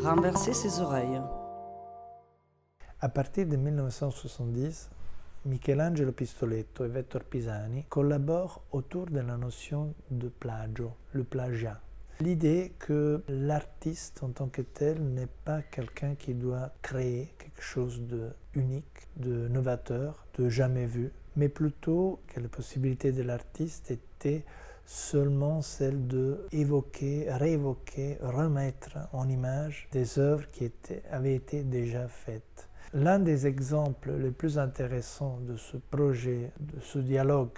[0.00, 1.20] renverser ses oreilles.
[3.00, 4.90] À partir de 1970,
[5.44, 11.80] Michelangelo Pistoletto et Vettor Pisani collaborent autour de la notion de plagio, le plagiat.
[12.20, 18.00] L'idée que l'artiste en tant que tel n'est pas quelqu'un qui doit créer quelque chose
[18.02, 24.44] de unique, de novateur, de jamais vu, mais plutôt que la possibilité de l'artiste était
[24.84, 30.70] seulement celle de évoquer, réévoquer, remettre en image des œuvres qui
[31.10, 32.68] avaient été déjà faites.
[32.92, 37.56] L'un des exemples les plus intéressants de ce projet, de ce dialogue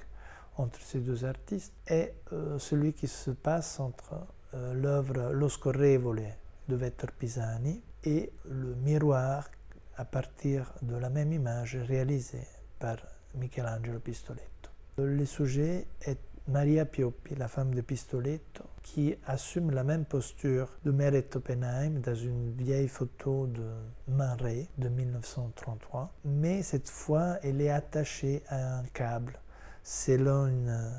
[0.57, 4.15] entre ces deux artistes, est euh, celui qui se passe entre
[4.55, 6.23] euh, l'œuvre Lo Scorrevole
[6.69, 9.48] de Vettor Pisani et le miroir
[9.97, 12.47] à partir de la même image réalisée
[12.79, 12.97] par
[13.34, 14.70] Michelangelo Pistoletto.
[14.98, 16.19] Le sujet est
[16.49, 22.15] Maria Pioppi, la femme de Pistoletto, qui assume la même posture de Meret Oppenheim dans
[22.15, 23.63] une vieille photo de
[24.09, 24.37] Man
[24.79, 29.39] de 1933, mais cette fois elle est attachée à un câble
[29.84, 30.93] selon une,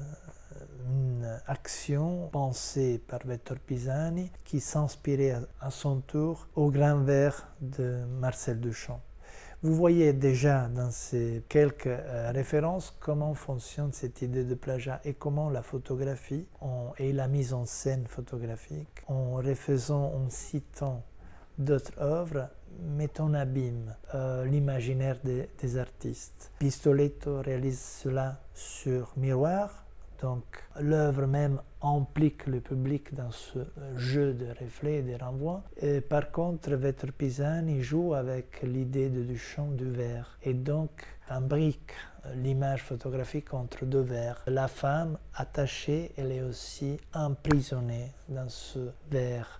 [0.90, 8.04] une action pensée par Vettor Pisani qui s'inspirait à son tour au grand verre de
[8.20, 9.02] Marcel Duchamp.
[9.64, 15.14] Vous voyez déjà dans ces quelques euh, références comment fonctionne cette idée de plagiat et
[15.14, 16.46] comment la photographie
[16.98, 21.06] et la mise en scène photographique, en refaisant, en citant
[21.58, 22.50] d'autres œuvres,
[22.82, 26.52] met en abîme euh, l'imaginaire des, artistes.
[26.60, 29.83] Pistoletto réalise cela sur miroir,
[30.24, 30.46] donc
[30.80, 33.60] l'œuvre même implique le public dans ce
[33.98, 35.64] jeu de reflets et de renvois.
[35.82, 41.92] Et par contre, Vettor Pisani joue avec l'idée de Duchamp du verre et donc imbrique
[42.36, 44.42] l'image photographique entre deux verres.
[44.48, 48.80] La femme attachée, elle est aussi emprisonnée dans ce
[49.12, 49.60] verre